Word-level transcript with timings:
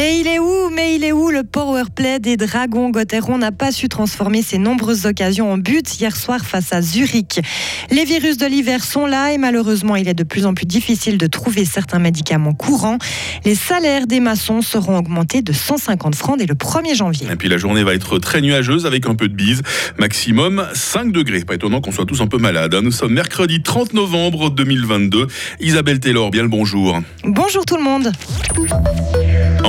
Mais 0.00 0.18
il 0.18 0.26
est 0.28 0.38
où 0.38 0.70
Mais 0.74 0.94
il 0.94 1.04
est 1.04 1.12
où 1.12 1.28
le 1.28 1.42
power 1.44 1.82
play 1.94 2.20
des 2.20 2.38
Dragons? 2.38 2.88
Gauthieron 2.88 3.36
n'a 3.36 3.52
pas 3.52 3.70
su 3.70 3.90
transformer 3.90 4.40
ses 4.40 4.56
nombreuses 4.56 5.04
occasions 5.04 5.52
en 5.52 5.58
but 5.58 6.00
hier 6.00 6.16
soir 6.16 6.40
face 6.40 6.72
à 6.72 6.80
Zurich. 6.80 7.38
Les 7.90 8.06
virus 8.06 8.38
de 8.38 8.46
l'hiver 8.46 8.82
sont 8.82 9.04
là 9.04 9.32
et 9.32 9.36
malheureusement, 9.36 9.96
il 9.96 10.08
est 10.08 10.14
de 10.14 10.22
plus 10.22 10.46
en 10.46 10.54
plus 10.54 10.64
difficile 10.64 11.18
de 11.18 11.26
trouver 11.26 11.66
certains 11.66 11.98
médicaments 11.98 12.54
courants. 12.54 12.96
Les 13.44 13.54
salaires 13.54 14.06
des 14.06 14.20
maçons 14.20 14.62
seront 14.62 14.96
augmentés 14.96 15.42
de 15.42 15.52
150 15.52 16.14
francs 16.14 16.38
dès 16.38 16.46
le 16.46 16.54
1er 16.54 16.94
janvier. 16.94 17.26
Et 17.30 17.36
puis 17.36 17.50
la 17.50 17.58
journée 17.58 17.84
va 17.84 17.92
être 17.92 18.16
très 18.18 18.40
nuageuse 18.40 18.86
avec 18.86 19.06
un 19.06 19.14
peu 19.14 19.28
de 19.28 19.34
bise. 19.34 19.60
Maximum 19.98 20.66
5 20.72 21.12
degrés. 21.12 21.44
Pas 21.44 21.56
étonnant 21.56 21.82
qu'on 21.82 21.92
soit 21.92 22.06
tous 22.06 22.22
un 22.22 22.26
peu 22.26 22.38
malades. 22.38 22.74
hein. 22.74 22.80
Nous 22.82 22.90
sommes 22.90 23.12
mercredi 23.12 23.62
30 23.62 23.92
novembre 23.92 24.48
2022. 24.48 25.26
Isabelle 25.60 26.00
Taylor, 26.00 26.30
bien 26.30 26.42
le 26.44 26.48
bonjour. 26.48 26.98
Bonjour 27.22 27.66
tout 27.66 27.76
le 27.76 27.82
monde. 27.82 28.10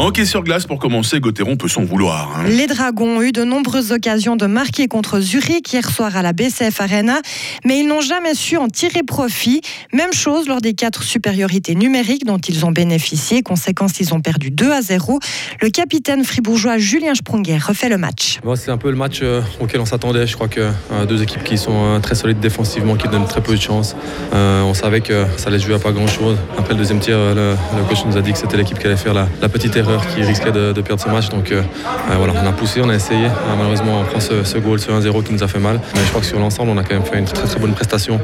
En 0.02 0.08
hockey 0.08 0.26
sur 0.26 0.42
glace, 0.42 0.66
pour 0.66 0.80
commencer, 0.80 1.20
Gauthieron 1.20 1.58
peut 1.58 1.68
s'en 1.68 1.84
vouloir. 1.84 2.32
hein. 2.36 2.46
Les 2.48 2.66
Dragons 2.66 3.18
ont 3.18 3.22
eu 3.22 3.32
de 3.32 3.44
nombreuses 3.44 3.92
occasions 3.92 4.36
de 4.36 4.48
marquer 4.48 4.88
contre 4.88 5.20
Zurich 5.20 5.72
hier 5.72 5.88
soir 5.92 6.18
à 6.18 6.24
la 6.24 6.34
BCF 6.34 6.82
Arena, 6.82 7.22
mais 7.66 7.80
ils 7.82 7.88
n'ont 7.88 8.02
jamais 8.02 8.34
su 8.34 8.58
en 8.58 8.68
tirer 8.68 9.04
profit. 9.04 9.62
Même 9.94 10.12
chose 10.12 10.48
lors 10.48 10.60
des 10.60 10.74
quatre 10.74 11.04
supériorités 11.04 11.76
numériques 11.76 12.26
dont 12.26 12.40
ils 12.40 12.66
ont 12.66 12.72
bénéficié. 12.72 13.44
Conséquence, 13.44 14.00
ils 14.00 14.12
ont 14.16 14.22
perdu 14.22 14.50
2 14.50 14.72
à 14.72 14.82
0. 14.82 15.20
Le 15.62 15.70
capitaine 15.70 16.24
fribourgeois 16.24 16.80
Julien 16.80 17.14
Sprunger 17.14 17.60
refait 17.60 17.90
le 17.90 18.00
match. 18.00 18.40
Bon, 18.44 18.56
c'est 18.56 18.72
un 18.72 18.78
peu 18.80 18.90
le 18.90 18.98
match 18.98 19.20
euh, 19.22 19.42
auquel 19.60 19.82
on 19.82 19.86
s'attendait. 19.86 20.26
Je 20.26 20.34
crois 20.34 20.48
que 20.48 20.62
euh, 20.62 21.06
deux 21.08 21.22
équipes 21.22 21.44
qui 21.44 21.60
sont 21.60 21.76
euh, 21.76 22.00
très 22.00 22.16
solides 22.16 22.40
défensivement, 22.40 22.96
qui 22.96 23.08
donnent 23.08 23.28
très 23.28 23.42
peu 23.42 23.56
de 23.56 23.62
chance. 23.62 23.96
Euh, 24.34 24.64
on 24.64 24.74
savait 24.74 25.02
que 25.02 25.28
ça 25.38 25.50
allait 25.50 25.60
jouer 25.60 25.76
à 25.76 25.80
pas 25.80 25.92
grand 25.92 26.08
chose. 26.08 26.38
Après 26.58 26.74
le 26.74 26.80
deuxième 26.80 27.00
tir, 27.00 27.14
euh, 27.18 27.56
le, 27.72 27.78
le 27.78 27.84
coach 27.88 28.04
nous 28.08 28.18
a 28.18 28.22
dit 28.24 28.32
que 28.34 28.40
c'était 28.40 28.58
l'équipe 28.58 28.80
qui 28.80 28.88
allait 28.88 28.98
faire 28.98 29.14
la, 29.14 29.28
la 29.40 29.48
petite 29.48 29.76
erreur 29.76 29.91
qui 30.14 30.22
risquait 30.22 30.52
de, 30.52 30.80
perdre 30.82 31.02
ce 31.02 31.10
match. 31.10 31.30
Donc 31.30 31.52
euh, 31.52 31.62
euh, 31.62 32.16
voilà, 32.18 32.34
on 32.42 32.48
a 32.48 32.52
poussé, 32.52 32.82
on 32.82 32.90
a 32.90 32.96
essayé. 32.96 33.26
Euh, 33.26 33.56
malheureusement, 33.58 34.02
on 34.02 34.06
prend 34.06 34.20
ce, 34.20 34.44
ce 34.44 34.58
goal 34.58 34.80
sur 34.80 34.98
1-0 34.98 35.24
qui 35.24 35.34
nous 35.34 35.44
a 35.44 35.48
fait 35.48 35.60
mal. 35.60 35.80
Mais 35.94 36.02
je 36.04 36.10
crois 36.10 36.22
que 36.22 36.28
sur 36.28 36.40
l'ensemble, 36.40 36.72
on 36.72 36.78
a 36.78 36.84
quand 36.84 36.94
même 36.94 37.06
fait 37.06 37.20
une 37.20 37.26
très 37.26 37.48
très 37.48 37.60
bonne 37.60 37.74
prestation. 37.74 38.20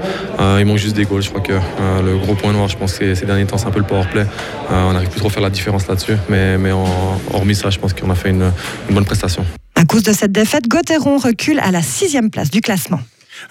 Il 0.59 0.65
manque 0.65 0.77
juste 0.77 0.95
des 0.95 1.05
goals. 1.05 1.23
Je 1.23 1.29
crois 1.29 1.41
que 1.41 1.53
le 1.53 2.17
gros 2.17 2.35
point 2.35 2.53
noir, 2.53 2.67
je 2.67 2.77
pense 2.77 2.93
que 2.93 3.15
ces 3.15 3.25
derniers 3.25 3.45
temps, 3.45 3.57
c'est 3.57 3.67
un 3.67 3.71
peu 3.71 3.79
le 3.79 3.85
power 3.85 4.05
play. 4.11 4.25
On 4.69 4.93
n'arrive 4.93 5.09
plus 5.09 5.19
trop 5.19 5.29
à 5.29 5.31
faire 5.31 5.43
la 5.43 5.49
différence 5.49 5.87
là-dessus. 5.87 6.17
Mais, 6.29 6.57
mais 6.57 6.71
hormis 7.33 7.55
ça, 7.55 7.69
je 7.69 7.79
pense 7.79 7.93
qu'on 7.93 8.09
a 8.09 8.15
fait 8.15 8.29
une, 8.29 8.51
une 8.89 8.95
bonne 8.95 9.05
prestation. 9.05 9.45
À 9.75 9.85
cause 9.85 10.03
de 10.03 10.13
cette 10.13 10.31
défaite, 10.31 10.67
Gauthieron 10.67 11.17
recule 11.17 11.59
à 11.59 11.71
la 11.71 11.81
sixième 11.81 12.29
place 12.29 12.49
du 12.49 12.61
classement. 12.61 12.99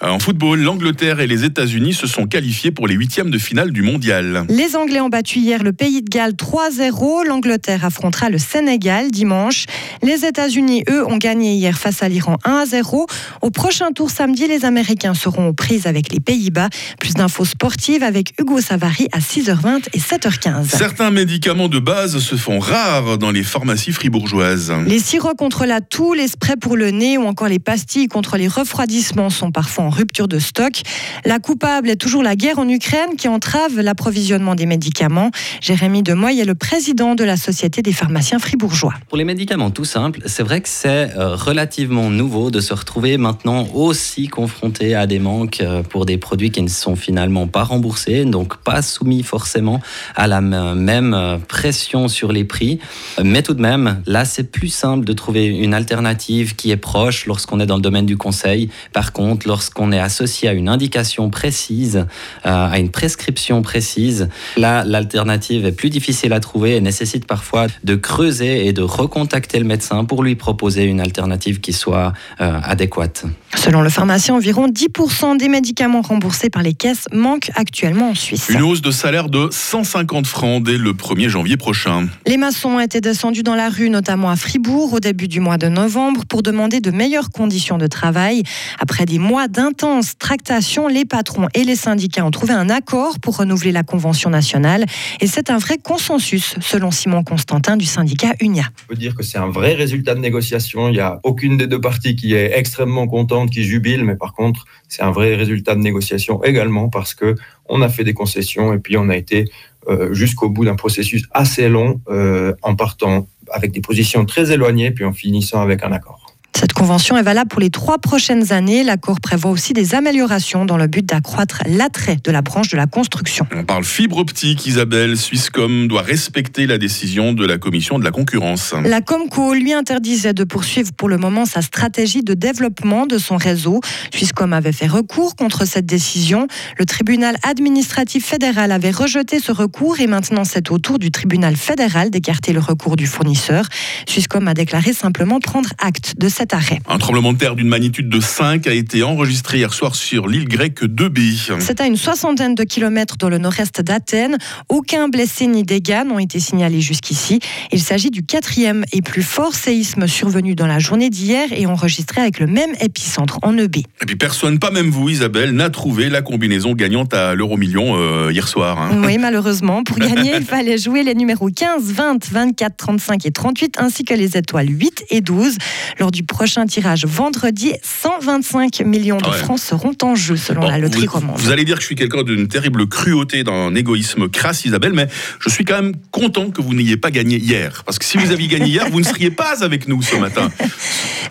Euh, 0.03 0.07
En 0.09 0.19
football, 0.19 0.61
l'Angleterre 0.61 1.19
et 1.19 1.27
les 1.27 1.43
États-Unis 1.43 1.93
se 1.93 2.07
sont 2.07 2.25
qualifiés 2.27 2.71
pour 2.71 2.87
les 2.87 2.95
huitièmes 2.95 3.31
de 3.31 3.37
finale 3.37 3.71
du 3.71 3.81
mondial. 3.81 4.45
Les 4.49 4.75
Anglais 4.75 5.01
ont 5.01 5.09
battu 5.09 5.39
hier 5.39 5.63
le 5.63 5.73
Pays 5.73 6.01
de 6.01 6.09
Galles 6.09 6.33
3-0. 6.33 7.25
L'Angleterre 7.27 7.85
affrontera 7.85 8.29
le 8.29 8.37
Sénégal 8.37 9.11
dimanche. 9.11 9.65
Les 10.03 10.25
États-Unis, 10.25 10.83
eux, 10.89 11.05
ont 11.05 11.17
gagné 11.17 11.53
hier 11.53 11.77
face 11.77 12.03
à 12.03 12.09
l'Iran 12.09 12.37
1-0. 12.45 13.07
Au 13.41 13.49
prochain 13.49 13.91
tour 13.91 14.09
samedi, 14.09 14.47
les 14.47 14.65
Américains 14.65 15.13
seront 15.13 15.47
aux 15.47 15.53
prises 15.53 15.87
avec 15.87 16.11
les 16.11 16.19
Pays-Bas. 16.19 16.69
Plus 16.99 17.13
d'infos 17.13 17.45
sportives 17.45 18.03
avec 18.03 18.33
Hugo 18.39 18.59
Savary 18.61 19.07
à 19.11 19.19
6h20 19.19 19.87
et 19.93 19.99
7h15. 19.99 20.65
Certains 20.65 21.11
médicaments 21.11 21.69
de 21.69 21.79
base 21.79 22.19
se 22.19 22.35
font 22.35 22.59
rares 22.59 23.17
dans 23.17 23.31
les 23.31 23.43
pharmacies 23.43 23.91
fribourgeoises. 23.91 24.73
Les 24.85 24.99
sirops 24.99 25.37
contre 25.37 25.65
la 25.65 25.81
toux, 25.81 26.13
les 26.13 26.27
sprays 26.27 26.57
pour 26.57 26.75
le 26.75 26.91
nez 26.91 27.17
ou 27.17 27.25
encore 27.25 27.47
les 27.47 27.59
pastilles 27.59 28.07
contre 28.07 28.37
les 28.37 28.47
refroidissements 28.47 29.29
sont 29.29 29.51
parfois 29.51 29.76
en 29.79 29.89
rupture 29.89 30.27
de 30.27 30.39
stock. 30.39 30.81
La 31.25 31.39
coupable 31.39 31.89
est 31.89 31.95
toujours 31.95 32.23
la 32.23 32.35
guerre 32.35 32.59
en 32.59 32.67
Ukraine 32.67 33.15
qui 33.17 33.27
entrave 33.27 33.79
l'approvisionnement 33.79 34.55
des 34.55 34.65
médicaments. 34.65 35.31
Jérémy 35.61 36.03
Demoy 36.03 36.39
est 36.39 36.45
le 36.45 36.55
président 36.55 37.15
de 37.15 37.23
la 37.23 37.37
Société 37.37 37.81
des 37.81 37.93
pharmaciens 37.93 38.39
fribourgeois. 38.39 38.93
Pour 39.09 39.17
les 39.17 39.23
médicaments 39.23 39.71
tout 39.71 39.85
simples, 39.85 40.21
c'est 40.25 40.43
vrai 40.43 40.61
que 40.61 40.69
c'est 40.69 41.15
euh, 41.17 41.35
relativement 41.35 42.09
nouveau 42.09 42.51
de 42.51 42.59
se 42.59 42.73
retrouver 42.73 43.17
maintenant 43.17 43.67
aussi 43.73 44.27
confronté 44.27 44.95
à 44.95 45.07
des 45.07 45.19
manques 45.19 45.61
euh, 45.61 45.83
pour 45.83 46.05
des 46.05 46.17
produits 46.17 46.51
qui 46.51 46.61
ne 46.61 46.67
sont 46.67 46.95
finalement 46.95 47.47
pas 47.47 47.63
remboursés, 47.63 48.25
donc 48.25 48.57
pas 48.57 48.81
soumis 48.81 49.23
forcément 49.23 49.81
à 50.15 50.27
la 50.27 50.41
même 50.41 51.13
euh, 51.13 51.37
pression 51.37 52.07
sur 52.07 52.31
les 52.31 52.43
prix. 52.43 52.79
Mais 53.23 53.41
tout 53.41 53.53
de 53.53 53.61
même, 53.61 54.01
là, 54.05 54.25
c'est 54.25 54.51
plus 54.51 54.69
simple 54.69 55.05
de 55.05 55.13
trouver 55.13 55.45
une 55.45 55.73
alternative 55.73 56.55
qui 56.55 56.71
est 56.71 56.77
proche 56.77 57.25
lorsqu'on 57.25 57.59
est 57.59 57.65
dans 57.65 57.75
le 57.75 57.81
domaine 57.81 58.05
du 58.05 58.17
conseil. 58.17 58.69
Par 58.93 59.13
contre, 59.13 59.47
lorsqu'on 59.67 59.91
est 59.91 59.99
associé 59.99 60.47
à 60.47 60.53
une 60.53 60.69
indication 60.69 61.29
précise, 61.29 61.97
euh, 61.97 62.71
à 62.71 62.79
une 62.79 62.89
prescription 62.89 63.61
précise, 63.61 64.29
là, 64.55 64.85
l'alternative 64.85 65.65
est 65.65 65.73
plus 65.73 65.89
difficile 65.89 66.31
à 66.31 66.39
trouver 66.39 66.77
et 66.77 66.81
nécessite 66.81 67.27
parfois 67.27 67.67
de 67.83 67.95
creuser 67.95 68.67
et 68.67 68.71
de 68.71 68.81
recontacter 68.81 69.59
le 69.59 69.65
médecin 69.65 70.05
pour 70.05 70.23
lui 70.23 70.35
proposer 70.35 70.85
une 70.85 71.01
alternative 71.01 71.59
qui 71.59 71.73
soit 71.73 72.13
euh, 72.39 72.59
adéquate. 72.63 73.25
Selon 73.55 73.81
le 73.81 73.89
pharmacien, 73.89 74.35
environ 74.35 74.67
10% 74.67 75.37
des 75.37 75.49
médicaments 75.49 76.01
remboursés 76.01 76.49
par 76.49 76.63
les 76.63 76.73
caisses 76.73 77.05
manquent 77.13 77.49
actuellement 77.55 78.11
en 78.11 78.15
Suisse. 78.15 78.49
Une 78.49 78.61
hausse 78.61 78.81
de 78.81 78.91
salaire 78.91 79.29
de 79.29 79.49
150 79.51 80.27
francs 80.27 80.63
dès 80.63 80.77
le 80.77 80.91
1er 80.93 81.29
janvier 81.29 81.57
prochain. 81.57 82.07
Les 82.25 82.37
maçons 82.37 82.71
ont 82.71 82.79
été 82.79 83.01
descendus 83.01 83.43
dans 83.43 83.55
la 83.55 83.69
rue, 83.69 83.89
notamment 83.89 84.29
à 84.29 84.35
Fribourg, 84.35 84.93
au 84.93 84.99
début 84.99 85.27
du 85.27 85.39
mois 85.39 85.57
de 85.57 85.67
novembre, 85.67 86.25
pour 86.25 86.43
demander 86.43 86.79
de 86.81 86.91
meilleures 86.91 87.29
conditions 87.29 87.77
de 87.77 87.87
travail. 87.87 88.43
Après 88.79 89.05
des 89.05 89.19
mois 89.19 89.47
d'intenses 89.47 90.17
tractations, 90.17 90.87
les 90.87 91.05
patrons 91.05 91.47
et 91.53 91.63
les 91.63 91.75
syndicats 91.75 92.25
ont 92.25 92.31
trouvé 92.31 92.53
un 92.53 92.69
accord 92.69 93.19
pour 93.19 93.37
renouveler 93.37 93.71
la 93.71 93.83
convention 93.83 94.29
nationale. 94.29 94.85
Et 95.19 95.27
c'est 95.27 95.49
un 95.49 95.57
vrai 95.57 95.77
consensus, 95.77 96.55
selon 96.61 96.91
Simon 96.91 97.23
Constantin 97.23 97.77
du 97.77 97.85
syndicat 97.85 98.33
UNIA. 98.41 98.65
On 98.85 98.93
peut 98.93 98.99
dire 98.99 99.15
que 99.15 99.23
c'est 99.23 99.37
un 99.37 99.49
vrai 99.49 99.73
résultat 99.73 100.15
de 100.15 100.19
négociation. 100.19 100.89
Il 100.89 100.93
n'y 100.93 100.99
a 100.99 101.19
aucune 101.23 101.57
des 101.57 101.67
deux 101.67 101.81
parties 101.81 102.15
qui 102.15 102.33
est 102.33 102.57
extrêmement 102.57 103.07
contente, 103.07 103.46
qui 103.49 103.63
jubile, 103.63 104.03
mais 104.03 104.15
par 104.15 104.33
contre, 104.33 104.65
c'est 104.87 105.01
un 105.01 105.11
vrai 105.11 105.35
résultat 105.35 105.75
de 105.75 105.81
négociation 105.81 106.43
également 106.43 106.89
parce 106.89 107.13
que 107.13 107.35
on 107.67 107.81
a 107.81 107.89
fait 107.89 108.03
des 108.03 108.13
concessions 108.13 108.73
et 108.73 108.79
puis 108.79 108.97
on 108.97 109.09
a 109.09 109.15
été 109.15 109.45
euh, 109.87 110.13
jusqu'au 110.13 110.49
bout 110.49 110.65
d'un 110.65 110.75
processus 110.75 111.23
assez 111.31 111.69
long 111.69 112.01
euh, 112.09 112.53
en 112.61 112.75
partant 112.75 113.27
avec 113.51 113.71
des 113.71 113.81
positions 113.81 114.25
très 114.25 114.51
éloignées 114.51 114.91
puis 114.91 115.05
en 115.05 115.13
finissant 115.13 115.61
avec 115.61 115.83
un 115.83 115.91
accord. 115.91 116.26
Cette 116.59 116.73
convention 116.73 117.15
est 117.17 117.21
valable 117.21 117.49
pour 117.49 117.59
les 117.59 117.69
trois 117.69 117.99
prochaines 117.99 118.51
années. 118.51 118.83
L'accord 118.83 119.19
prévoit 119.21 119.51
aussi 119.51 119.73
des 119.73 119.93
améliorations 119.93 120.65
dans 120.65 120.75
le 120.75 120.87
but 120.87 121.05
d'accroître 121.05 121.61
l'attrait 121.67 122.17
de 122.23 122.31
la 122.31 122.41
branche 122.41 122.69
de 122.69 122.77
la 122.77 122.87
construction. 122.87 123.45
On 123.55 123.63
parle 123.63 123.83
fibre 123.83 124.17
optique, 124.17 124.65
Isabelle. 124.65 125.17
Swisscom 125.17 125.87
doit 125.87 126.01
respecter 126.01 126.65
la 126.65 126.79
décision 126.79 127.33
de 127.33 127.45
la 127.45 127.59
commission 127.59 127.99
de 127.99 128.03
la 128.03 128.09
concurrence. 128.09 128.73
La 128.83 129.01
Comco 129.01 129.53
lui 129.53 129.71
interdisait 129.71 130.33
de 130.33 130.43
poursuivre 130.43 130.91
pour 130.93 131.09
le 131.09 131.19
moment 131.19 131.45
sa 131.45 131.61
stratégie 131.61 132.23
de 132.23 132.33
développement 132.33 133.05
de 133.05 133.19
son 133.19 133.37
réseau. 133.37 133.79
Swisscom 134.11 134.51
avait 134.51 134.71
fait 134.71 134.87
recours 134.87 135.35
contre 135.35 135.63
cette 135.63 135.85
décision. 135.85 136.47
Le 136.79 136.87
tribunal 136.87 137.37
administratif 137.43 138.25
fédéral 138.25 138.71
avait 138.71 138.89
rejeté 138.89 139.39
ce 139.39 139.51
recours 139.51 139.99
et 139.99 140.07
maintenant 140.07 140.43
c'est 140.43 140.71
au 140.71 140.79
tour 140.79 140.97
du 140.97 141.11
tribunal 141.11 141.55
fédéral 141.55 142.09
d'écarter 142.09 142.51
le 142.51 142.61
recours 142.61 142.95
du 142.95 143.05
fournisseur. 143.05 143.65
Swisscom 144.09 144.47
a 144.47 144.55
déclaré 144.55 144.93
simplement 144.93 145.39
prendre 145.39 145.69
acte 145.77 146.15
de 146.17 146.27
cet 146.47 146.53
arrêt. 146.53 146.79
Un 146.87 146.97
tremblement 146.97 147.33
de 147.33 147.37
terre 147.37 147.55
d'une 147.55 147.67
magnitude 147.67 148.09
de 148.09 148.19
5 148.19 148.67
a 148.67 148.73
été 148.73 149.03
enregistré 149.03 149.57
hier 149.57 149.73
soir 149.73 149.95
sur 149.95 150.27
l'île 150.27 150.47
grecque 150.47 150.85
de 150.85 151.07
B. 151.07 151.19
C'est 151.59 151.81
à 151.81 151.87
une 151.87 151.97
soixantaine 151.97 152.55
de 152.55 152.63
kilomètres 152.63 153.17
dans 153.17 153.27
le 153.27 153.37
nord-est 153.37 153.81
d'Athènes. 153.81 154.37
Aucun 154.69 155.09
blessé 155.09 155.47
ni 155.47 155.63
dégâts 155.63 156.03
n'ont 156.07 156.19
été 156.19 156.39
signalés 156.39 156.79
jusqu'ici. 156.79 157.39
Il 157.71 157.81
s'agit 157.81 158.11
du 158.11 158.23
quatrième 158.23 158.85
et 158.93 159.01
plus 159.01 159.23
fort 159.23 159.55
séisme 159.55 160.07
survenu 160.07 160.55
dans 160.55 160.67
la 160.67 160.79
journée 160.79 161.09
d'hier 161.09 161.47
et 161.51 161.65
enregistré 161.65 162.21
avec 162.21 162.39
le 162.39 162.47
même 162.47 162.71
épicentre 162.79 163.39
en 163.41 163.57
EB. 163.57 163.77
Et 163.77 164.05
puis 164.05 164.15
personne, 164.15 164.59
pas 164.59 164.71
même 164.71 164.89
vous, 164.89 165.09
Isabelle, 165.09 165.51
n'a 165.51 165.69
trouvé 165.69 166.09
la 166.09 166.21
combinaison 166.21 166.73
gagnante 166.73 167.13
à 167.13 167.35
l'euro-million 167.35 167.95
euh, 167.97 168.31
hier 168.31 168.47
soir. 168.47 168.79
hein. 168.79 169.01
Oui, 169.05 169.17
malheureusement. 169.19 169.83
Pour 169.83 169.97
gagner, 169.97 170.35
il 170.37 170.45
fallait 170.45 170.77
jouer 170.77 171.03
les 171.03 171.15
numéros 171.15 171.49
15, 171.49 171.91
20, 171.91 172.31
24, 172.31 172.77
35 172.77 173.25
et 173.25 173.31
38, 173.31 173.75
ainsi 173.79 174.03
que 174.05 174.13
les 174.13 174.37
étoiles 174.37 174.69
8 174.69 175.05
et 175.09 175.21
12. 175.21 175.57
Lors 175.99 176.11
du 176.11 176.23
prochain 176.37 176.67
tirage 176.67 177.03
vendredi, 177.07 177.73
125 177.81 178.81
millions 178.81 179.17
de 179.17 179.23
Ah 179.25 179.31
ouais. 179.31 179.37
francs 179.39 179.57
seront 179.57 179.95
en 180.03 180.13
jeu, 180.13 180.35
selon 180.37 180.61
Bon, 180.61 180.67
la 180.69 180.77
loterie 180.77 181.07
vous, 181.07 181.13
romande. 181.13 181.35
vous 181.39 181.49
allez 181.49 181.65
dire 181.65 181.77
que 181.77 181.81
je 181.81 181.87
suis 181.87 181.95
quelqu'un 181.95 182.21
d'une 182.21 182.47
terrible 182.47 182.87
cruauté, 182.87 183.43
d'un 183.43 183.73
égoïsme 183.73 184.29
crasse, 184.29 184.63
Isabelle, 184.63 184.93
mais 184.93 185.07
je 185.39 185.49
suis 185.49 185.65
quand 185.65 185.81
même 185.81 185.93
content 186.11 186.51
que 186.51 186.61
vous 186.61 186.75
n'ayez 186.75 186.95
pas 186.95 187.09
gagné 187.09 187.37
hier. 187.37 187.81
Parce 187.87 187.97
que 187.97 188.05
si 188.05 188.19
vous 188.19 188.31
aviez 188.31 188.47
gagné 188.47 188.67
hier, 188.67 188.87
vous 188.91 188.99
ne 188.99 189.03
seriez 189.05 189.31
pas 189.31 189.63
avec 189.63 189.87
nous 189.87 190.03
ce 190.03 190.15
matin. 190.17 190.51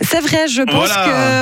C'est 0.01 0.21
vrai, 0.21 0.49
je 0.49 0.63
pense 0.63 0.75
Voilà. 0.75 1.05
que 1.07 1.41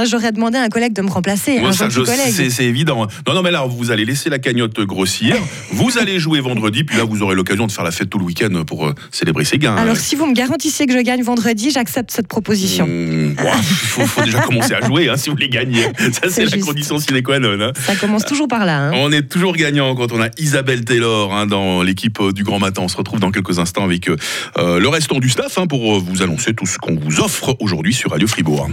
hum, 0.00 0.06
j'aurais 0.06 0.32
demandé 0.32 0.58
à 0.58 0.62
un 0.62 0.68
collègue 0.68 0.92
de 0.92 1.02
me 1.02 1.08
remplacer. 1.10 1.60
Moi, 1.60 1.72
ça, 1.72 1.88
je- 1.88 2.02
c'est 2.04 2.50
c'est 2.50 2.64
évident. 2.64 3.06
Non, 3.28 3.34
non, 3.34 3.42
mais 3.42 3.52
là, 3.52 3.64
vous 3.64 3.92
allez 3.92 4.04
laisser 4.04 4.28
la 4.28 4.40
cagnotte 4.40 4.80
grossir. 4.80 5.36
Vous 5.70 5.98
allez 5.98 6.18
jouer 6.18 6.40
vendredi, 6.40 6.82
puis 6.82 6.96
là, 6.98 7.04
vous 7.04 7.22
aurez 7.22 7.36
l'occasion 7.36 7.66
de 7.68 7.72
faire 7.72 7.84
la 7.84 7.92
fête 7.92 8.10
tout 8.10 8.18
le 8.18 8.24
week-end 8.24 8.64
pour 8.66 8.86
euh, 8.88 8.94
célébrer 9.12 9.44
ces 9.44 9.58
gains. 9.58 9.76
Alors, 9.76 9.96
si 9.96 10.16
vous 10.16 10.26
me 10.26 10.34
garantissiez 10.34 10.86
que 10.86 10.92
je 10.92 10.98
gagne 10.98 11.22
vendredi, 11.22 11.70
j'accepte 11.70 12.10
cette 12.10 12.26
proposition. 12.26 12.84
Hum, 12.86 13.03
Il 13.04 13.34
faut, 14.06 14.22
déjà 14.22 14.40
commencer 14.40 14.74
à 14.74 14.86
jouer 14.86 15.08
hein, 15.08 15.16
si 15.16 15.28
vous 15.28 15.36
voulez 15.36 15.48
gagner. 15.48 15.84
Ça, 16.12 16.28
c'est 16.28 16.44
la 16.44 16.58
condition 16.58 16.98
sine 16.98 17.22
qua 17.22 17.38
non. 17.38 17.60
Hein. 17.60 17.72
Ça 17.86 17.96
commence 17.96 18.24
toujours 18.24 18.48
par 18.48 18.64
là. 18.64 18.88
Hein. 18.88 18.92
On 18.94 19.12
est 19.12 19.28
toujours 19.28 19.54
gagnant 19.54 19.94
quand 19.94 20.12
on 20.12 20.20
a 20.20 20.28
Isabelle 20.38 20.84
Taylor 20.84 21.46
dans 21.46 21.82
l'équipe 21.82 22.18
euh, 22.20 22.32
du 22.32 22.44
Grand 22.44 22.58
Matin. 22.58 22.82
On 22.82 22.88
se 22.88 22.96
retrouve 22.96 23.20
dans 23.20 23.30
quelques 23.30 23.58
instants 23.58 23.84
avec 23.84 24.08
euh, 24.08 24.16
euh, 24.58 24.78
le 24.78 24.88
restant 24.88 25.18
du 25.18 25.28
staff 25.28 25.58
pour 25.68 26.00
vous 26.00 26.22
annoncer 26.22 26.54
tout 26.54 26.66
ce 26.66 26.78
qu'on 26.78 26.96
vous 26.96 27.20
offre 27.20 27.56
aujourd'hui 27.60 27.94
sur 27.94 28.10
Radio 28.10 28.26
Fribourg. 28.26 28.68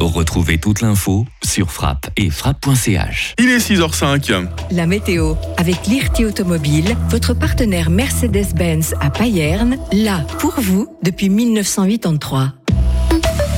Retrouvez 0.00 0.58
toute 0.58 0.80
l'info 0.80 1.26
sur 1.44 1.72
frappe 1.72 2.08
et 2.16 2.30
frappe.ch. 2.30 3.34
Il 3.38 3.48
est 3.48 3.58
6h05. 3.58 4.46
La 4.70 4.86
météo 4.86 5.34
avec 5.56 5.86
l'IRT 5.86 6.20
Automobile, 6.26 6.96
votre 7.10 7.34
partenaire 7.34 7.90
Mercedes-Benz 7.90 8.94
à 9.00 9.10
Payerne, 9.10 9.76
là 9.92 10.24
pour 10.38 10.54
vous 10.60 10.86
depuis 11.02 11.28
1983. 11.28 12.57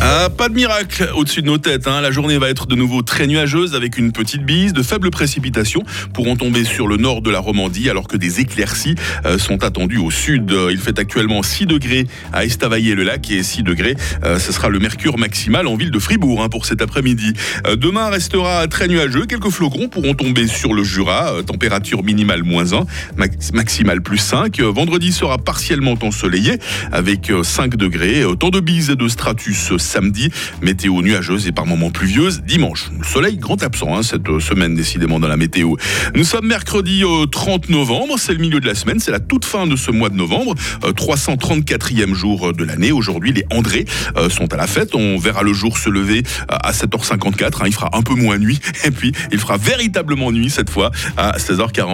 Ah, 0.03 0.31
pas 0.35 0.49
de 0.49 0.55
miracle 0.55 1.11
au-dessus 1.15 1.43
de 1.43 1.47
nos 1.47 1.59
têtes. 1.59 1.87
Hein. 1.87 2.01
La 2.01 2.11
journée 2.11 2.39
va 2.39 2.49
être 2.49 2.67
de 2.67 2.75
nouveau 2.75 3.03
très 3.03 3.27
nuageuse 3.27 3.75
avec 3.75 3.99
une 3.99 4.13
petite 4.13 4.47
bise. 4.47 4.73
De 4.73 4.83
faibles 4.83 5.11
précipitations 5.11 5.83
pourront 6.15 6.37
tomber 6.37 6.65
sur 6.65 6.89
le 6.89 6.97
nord 6.97 7.21
de 7.21 7.31
la 7.31 7.39
Romandie 7.39 7.91
alors 7.91 8.09
que 8.09 8.17
des 8.17 8.41
éclaircies 8.41 8.95
euh, 9.27 9.37
sont 9.37 9.63
attendues 9.63 9.99
au 9.99 10.11
sud. 10.11 10.55
Il 10.71 10.79
fait 10.79 10.99
actuellement 10.99 11.43
6 11.43 11.67
degrés 11.67 12.07
à 12.33 12.47
Estavayer-le-Lac 12.47 13.31
et 13.31 13.43
6 13.43 13.63
degrés, 13.63 13.95
euh, 14.25 14.39
ce 14.39 14.53
sera 14.53 14.71
le 14.71 14.79
mercure 14.79 15.19
maximal 15.19 15.67
en 15.67 15.77
ville 15.77 15.91
de 15.91 15.99
Fribourg 15.99 16.43
hein, 16.43 16.49
pour 16.49 16.65
cet 16.65 16.81
après-midi. 16.81 17.35
Euh, 17.67 17.77
demain 17.77 18.09
restera 18.09 18.67
très 18.69 18.89
nuageux. 18.89 19.27
Quelques 19.27 19.51
flocons 19.51 19.89
pourront 19.89 20.15
tomber 20.15 20.47
sur 20.47 20.73
le 20.73 20.83
Jura. 20.83 21.43
température 21.47 22.03
minimale 22.03 22.43
moins 22.43 22.73
1, 22.73 22.87
maximale 23.53 24.01
plus 24.01 24.19
5. 24.19 24.61
vendredi 24.61 25.13
sera 25.13 25.37
partiellement 25.37 25.97
ensoleillé 26.01 26.59
avec 26.91 27.31
5 27.43 27.77
degrés. 27.77 28.25
Tant 28.39 28.49
de 28.49 28.61
bises 28.61 28.89
et 28.89 28.97
de 28.97 29.09
stratus 29.09 29.73
samedi. 29.91 30.31
Météo 30.63 31.03
nuageuse 31.03 31.47
et 31.47 31.53
par 31.53 31.67
moments 31.67 31.91
pluvieuse 31.91 32.43
dimanche. 32.43 32.91
Le 32.99 33.05
soleil 33.05 33.37
grand 33.37 33.63
absent 33.63 33.97
hein, 33.97 34.03
cette 34.03 34.39
semaine 34.39 34.75
décidément 34.75 35.19
dans 35.19 35.29
la 35.29 35.37
météo. 35.37 35.75
Nous 36.15 36.25
sommes 36.25 36.47
mercredi 36.47 37.03
30 37.31 37.69
novembre, 37.71 38.15
c'est 38.19 38.33
le 38.33 38.39
milieu 38.39 38.61
de 38.61 38.67
la 38.67 38.75
semaine, 38.75 39.01
c'est 39.01 39.11
la 39.11 39.21
toute 39.21 39.45
fin 39.45 39.67
de 39.67 39.77
ce 39.77 39.91
mois 39.91 40.09
de 40.09 40.15
novembre, 40.15 40.55
334e 40.83 42.11
euh, 42.11 42.15
jour 42.15 42.53
de 42.53 42.65
l'année. 42.65 42.93
Aujourd'hui, 42.93 43.33
les 43.33 43.45
Andrés 43.51 43.85
euh, 44.17 44.31
sont 44.31 44.53
à 44.53 44.57
la 44.57 44.67
fête. 44.67 44.95
On 44.95 45.19
verra 45.19 45.43
le 45.43 45.53
jour 45.53 45.79
se 45.79 45.89
lever 45.89 46.23
euh, 46.51 46.57
à 46.63 46.73
7h54. 46.73 47.63
Hein. 47.63 47.67
il 47.67 47.75
fera 47.75 47.91
un 47.93 48.03
peu 48.03 48.15
moins 48.15 48.39
nuit 48.39 48.61
et 48.85 48.91
puis 48.91 49.13
il 49.33 49.39
fera 49.39 49.57
véritablement 49.57 50.31
nuit 50.31 50.51
cette 50.51 50.71
fois 50.71 50.91
à 51.17 51.37
16h40. 51.39 51.81